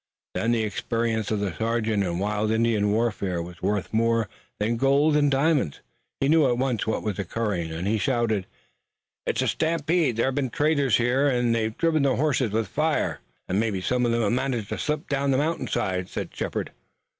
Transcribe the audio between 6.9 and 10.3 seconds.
was occurring and he shouted: "It's a stampede! There